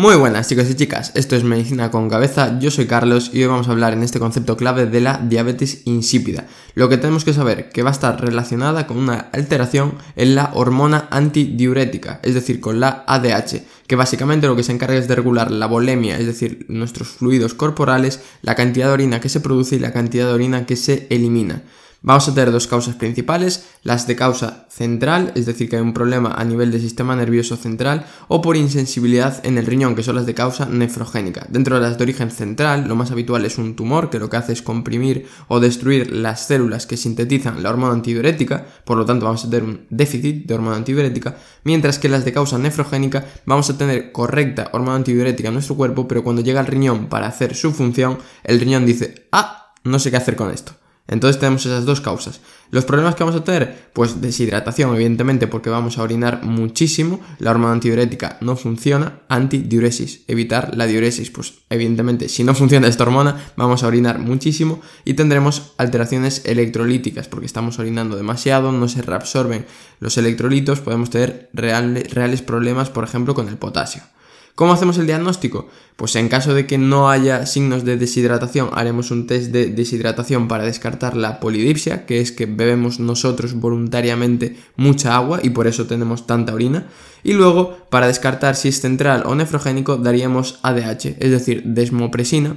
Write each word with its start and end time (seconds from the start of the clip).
Muy 0.00 0.16
buenas 0.16 0.48
chicos 0.48 0.70
y 0.70 0.74
chicas, 0.76 1.12
esto 1.14 1.36
es 1.36 1.44
Medicina 1.44 1.90
con 1.90 2.08
Cabeza, 2.08 2.58
yo 2.58 2.70
soy 2.70 2.86
Carlos 2.86 3.32
y 3.34 3.42
hoy 3.42 3.48
vamos 3.48 3.68
a 3.68 3.72
hablar 3.72 3.92
en 3.92 4.02
este 4.02 4.18
concepto 4.18 4.56
clave 4.56 4.86
de 4.86 5.02
la 5.02 5.18
diabetes 5.18 5.82
insípida. 5.84 6.46
Lo 6.74 6.88
que 6.88 6.96
tenemos 6.96 7.26
que 7.26 7.34
saber 7.34 7.68
que 7.68 7.82
va 7.82 7.90
a 7.90 7.92
estar 7.92 8.18
relacionada 8.18 8.86
con 8.86 8.96
una 8.96 9.28
alteración 9.30 9.96
en 10.16 10.36
la 10.36 10.52
hormona 10.54 11.06
antidiurética, 11.10 12.18
es 12.22 12.32
decir, 12.32 12.60
con 12.60 12.80
la 12.80 13.04
ADH, 13.06 13.62
que 13.86 13.96
básicamente 13.96 14.46
lo 14.46 14.56
que 14.56 14.62
se 14.62 14.72
encarga 14.72 14.96
es 14.96 15.06
de 15.06 15.16
regular 15.16 15.50
la 15.50 15.66
volemia, 15.66 16.18
es 16.18 16.24
decir, 16.24 16.64
nuestros 16.68 17.08
fluidos 17.08 17.52
corporales, 17.52 18.22
la 18.40 18.54
cantidad 18.54 18.86
de 18.86 18.94
orina 18.94 19.20
que 19.20 19.28
se 19.28 19.40
produce 19.40 19.76
y 19.76 19.80
la 19.80 19.92
cantidad 19.92 20.28
de 20.28 20.32
orina 20.32 20.64
que 20.64 20.76
se 20.76 21.08
elimina. 21.10 21.62
Vamos 22.02 22.26
a 22.26 22.34
tener 22.34 22.50
dos 22.50 22.66
causas 22.66 22.94
principales, 22.94 23.66
las 23.82 24.06
de 24.06 24.16
causa 24.16 24.66
central, 24.70 25.32
es 25.34 25.44
decir, 25.44 25.68
que 25.68 25.76
hay 25.76 25.82
un 25.82 25.92
problema 25.92 26.32
a 26.32 26.44
nivel 26.44 26.70
del 26.70 26.80
sistema 26.80 27.14
nervioso 27.14 27.58
central, 27.58 28.06
o 28.28 28.40
por 28.40 28.56
insensibilidad 28.56 29.44
en 29.44 29.58
el 29.58 29.66
riñón, 29.66 29.94
que 29.94 30.02
son 30.02 30.16
las 30.16 30.24
de 30.24 30.32
causa 30.32 30.64
nefrogénica. 30.64 31.46
Dentro 31.50 31.74
de 31.74 31.82
las 31.82 31.98
de 31.98 32.04
origen 32.04 32.30
central, 32.30 32.88
lo 32.88 32.96
más 32.96 33.10
habitual 33.10 33.44
es 33.44 33.58
un 33.58 33.76
tumor, 33.76 34.08
que 34.08 34.18
lo 34.18 34.30
que 34.30 34.38
hace 34.38 34.54
es 34.54 34.62
comprimir 34.62 35.28
o 35.48 35.60
destruir 35.60 36.10
las 36.10 36.46
células 36.46 36.86
que 36.86 36.96
sintetizan 36.96 37.62
la 37.62 37.68
hormona 37.68 37.92
antidiurética, 37.92 38.64
por 38.86 38.96
lo 38.96 39.04
tanto 39.04 39.26
vamos 39.26 39.44
a 39.44 39.50
tener 39.50 39.64
un 39.64 39.84
déficit 39.90 40.46
de 40.46 40.54
hormona 40.54 40.76
antidiurética, 40.76 41.36
mientras 41.64 41.98
que 41.98 42.08
las 42.08 42.24
de 42.24 42.32
causa 42.32 42.56
nefrogénica 42.56 43.26
vamos 43.44 43.68
a 43.68 43.76
tener 43.76 44.10
correcta 44.10 44.70
hormona 44.72 44.96
antidiurética 44.96 45.48
en 45.48 45.54
nuestro 45.54 45.76
cuerpo, 45.76 46.08
pero 46.08 46.24
cuando 46.24 46.40
llega 46.40 46.60
al 46.60 46.66
riñón 46.66 47.10
para 47.10 47.26
hacer 47.26 47.54
su 47.54 47.72
función, 47.72 48.16
el 48.42 48.58
riñón 48.58 48.86
dice, 48.86 49.28
ah, 49.32 49.74
no 49.84 49.98
sé 49.98 50.10
qué 50.10 50.16
hacer 50.16 50.36
con 50.36 50.50
esto. 50.50 50.79
Entonces 51.10 51.40
tenemos 51.40 51.66
esas 51.66 51.84
dos 51.84 52.00
causas. 52.00 52.40
Los 52.70 52.84
problemas 52.84 53.16
que 53.16 53.24
vamos 53.24 53.38
a 53.38 53.42
tener, 53.42 53.90
pues 53.92 54.20
deshidratación, 54.20 54.94
evidentemente, 54.94 55.48
porque 55.48 55.68
vamos 55.68 55.98
a 55.98 56.04
orinar 56.04 56.44
muchísimo, 56.44 57.20
la 57.40 57.50
hormona 57.50 57.72
antidiurética 57.72 58.38
no 58.40 58.54
funciona, 58.54 59.22
antidiuresis, 59.28 60.22
evitar 60.28 60.76
la 60.76 60.86
diuresis, 60.86 61.30
pues 61.30 61.54
evidentemente 61.68 62.28
si 62.28 62.44
no 62.44 62.54
funciona 62.54 62.86
esta 62.86 63.02
hormona 63.02 63.52
vamos 63.56 63.82
a 63.82 63.88
orinar 63.88 64.20
muchísimo. 64.20 64.80
Y 65.04 65.14
tendremos 65.14 65.72
alteraciones 65.78 66.42
electrolíticas, 66.46 67.26
porque 67.26 67.46
estamos 67.46 67.80
orinando 67.80 68.16
demasiado, 68.16 68.70
no 68.70 68.86
se 68.86 69.02
reabsorben 69.02 69.66
los 69.98 70.16
electrolitos, 70.16 70.78
podemos 70.78 71.10
tener 71.10 71.50
reales, 71.52 72.14
reales 72.14 72.40
problemas, 72.40 72.88
por 72.88 73.02
ejemplo, 73.02 73.34
con 73.34 73.48
el 73.48 73.56
potasio. 73.56 74.02
¿Cómo 74.54 74.72
hacemos 74.72 74.98
el 74.98 75.06
diagnóstico? 75.06 75.68
Pues 75.96 76.16
en 76.16 76.28
caso 76.28 76.54
de 76.54 76.66
que 76.66 76.78
no 76.78 77.10
haya 77.10 77.46
signos 77.46 77.84
de 77.84 77.96
deshidratación, 77.96 78.70
haremos 78.72 79.10
un 79.10 79.26
test 79.26 79.52
de 79.52 79.66
deshidratación 79.66 80.48
para 80.48 80.64
descartar 80.64 81.16
la 81.16 81.40
polidipsia, 81.40 82.06
que 82.06 82.20
es 82.20 82.32
que 82.32 82.46
bebemos 82.46 83.00
nosotros 83.00 83.54
voluntariamente 83.54 84.56
mucha 84.76 85.16
agua 85.16 85.40
y 85.42 85.50
por 85.50 85.66
eso 85.66 85.86
tenemos 85.86 86.26
tanta 86.26 86.54
orina. 86.54 86.88
Y 87.22 87.32
luego, 87.34 87.76
para 87.90 88.06
descartar 88.06 88.56
si 88.56 88.68
es 88.68 88.80
central 88.80 89.22
o 89.26 89.34
nefrogénico, 89.34 89.96
daríamos 89.96 90.58
ADH, 90.62 91.16
es 91.18 91.30
decir, 91.30 91.62
desmopresina. 91.64 92.56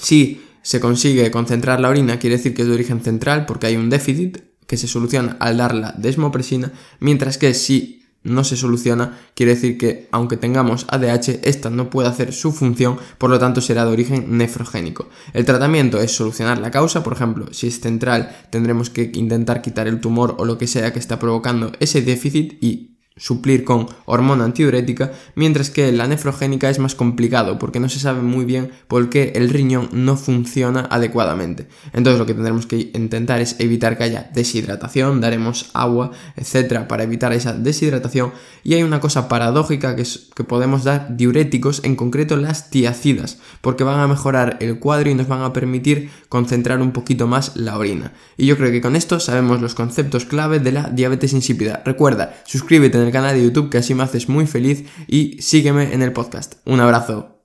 Si 0.00 0.42
se 0.62 0.80
consigue 0.80 1.30
concentrar 1.30 1.80
la 1.80 1.88
orina, 1.88 2.18
quiere 2.18 2.36
decir 2.36 2.54
que 2.54 2.62
es 2.62 2.68
de 2.68 2.74
origen 2.74 3.00
central 3.00 3.46
porque 3.46 3.68
hay 3.68 3.76
un 3.76 3.90
déficit 3.90 4.38
que 4.66 4.76
se 4.76 4.88
soluciona 4.88 5.36
al 5.38 5.56
dar 5.56 5.74
la 5.74 5.92
desmopresina, 5.96 6.72
mientras 6.98 7.38
que 7.38 7.54
si 7.54 8.05
no 8.26 8.44
se 8.44 8.56
soluciona, 8.56 9.18
quiere 9.34 9.54
decir 9.54 9.78
que 9.78 10.08
aunque 10.12 10.36
tengamos 10.36 10.86
ADH, 10.88 11.40
esta 11.42 11.70
no 11.70 11.90
puede 11.90 12.08
hacer 12.08 12.32
su 12.32 12.52
función, 12.52 12.98
por 13.18 13.30
lo 13.30 13.38
tanto 13.38 13.60
será 13.60 13.84
de 13.84 13.92
origen 13.92 14.36
nefrogénico. 14.36 15.08
El 15.32 15.44
tratamiento 15.44 16.00
es 16.00 16.12
solucionar 16.12 16.58
la 16.58 16.70
causa, 16.70 17.02
por 17.02 17.12
ejemplo, 17.14 17.46
si 17.52 17.68
es 17.68 17.80
central 17.80 18.36
tendremos 18.50 18.90
que 18.90 19.10
intentar 19.14 19.62
quitar 19.62 19.86
el 19.86 20.00
tumor 20.00 20.34
o 20.38 20.44
lo 20.44 20.58
que 20.58 20.66
sea 20.66 20.92
que 20.92 20.98
está 20.98 21.18
provocando 21.18 21.72
ese 21.80 22.02
déficit 22.02 22.62
y 22.62 22.95
suplir 23.16 23.64
con 23.64 23.88
hormona 24.04 24.44
antidiurética, 24.44 25.12
mientras 25.34 25.70
que 25.70 25.90
la 25.90 26.06
nefrogénica 26.06 26.68
es 26.68 26.78
más 26.78 26.94
complicado 26.94 27.58
porque 27.58 27.80
no 27.80 27.88
se 27.88 27.98
sabe 27.98 28.20
muy 28.20 28.44
bien 28.44 28.70
por 28.88 29.08
qué 29.08 29.32
el 29.36 29.48
riñón 29.48 29.88
no 29.92 30.16
funciona 30.16 30.86
adecuadamente. 30.90 31.66
Entonces 31.94 32.18
lo 32.18 32.26
que 32.26 32.34
tendremos 32.34 32.66
que 32.66 32.90
intentar 32.94 33.40
es 33.40 33.56
evitar 33.58 33.96
que 33.96 34.04
haya 34.04 34.30
deshidratación, 34.34 35.22
daremos 35.22 35.70
agua, 35.72 36.10
etcétera, 36.36 36.88
para 36.88 37.04
evitar 37.04 37.32
esa 37.32 37.54
deshidratación. 37.54 38.32
Y 38.62 38.74
hay 38.74 38.82
una 38.82 39.00
cosa 39.00 39.28
paradójica 39.28 39.96
que 39.96 40.02
es 40.02 40.28
que 40.34 40.44
podemos 40.44 40.84
dar 40.84 41.16
diuréticos, 41.16 41.82
en 41.84 41.96
concreto 41.96 42.36
las 42.36 42.68
tiacidas, 42.68 43.38
porque 43.62 43.84
van 43.84 44.00
a 44.00 44.08
mejorar 44.08 44.58
el 44.60 44.78
cuadro 44.78 45.08
y 45.08 45.14
nos 45.14 45.28
van 45.28 45.42
a 45.42 45.52
permitir 45.52 46.10
concentrar 46.28 46.80
un 46.80 46.92
poquito 46.92 47.26
más 47.26 47.56
la 47.56 47.78
orina. 47.78 48.12
Y 48.36 48.46
yo 48.46 48.56
creo 48.56 48.70
que 48.70 48.82
con 48.82 48.94
esto 48.94 49.20
sabemos 49.20 49.62
los 49.62 49.74
conceptos 49.74 50.26
clave 50.26 50.58
de 50.58 50.72
la 50.72 50.90
diabetes 50.90 51.32
insípida. 51.32 51.82
Recuerda, 51.84 52.34
suscríbete 52.44 53.05
el 53.06 53.12
canal 53.12 53.34
de 53.34 53.42
YouTube 53.42 53.70
que 53.70 53.78
así 53.78 53.94
me 53.94 54.02
haces 54.02 54.28
muy 54.28 54.46
feliz 54.46 54.84
y 55.06 55.40
sígueme 55.40 55.94
en 55.94 56.02
el 56.02 56.12
podcast. 56.12 56.54
Un 56.64 56.80
abrazo. 56.80 57.35